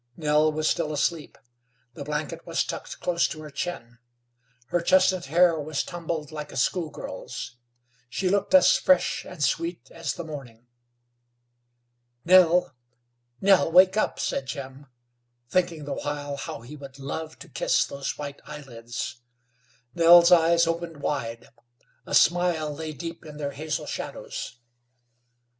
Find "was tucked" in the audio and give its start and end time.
2.47-2.99